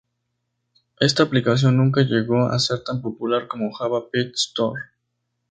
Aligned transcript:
Esta 0.99 1.21
aplicación 1.21 1.77
nunca 1.77 2.01
llegó 2.01 2.47
a 2.47 2.57
ser 2.57 2.83
tan 2.83 3.03
popular 3.03 3.47
como 3.47 3.71
Java 3.71 4.09
Pet 4.09 4.31
Store. 4.33 4.81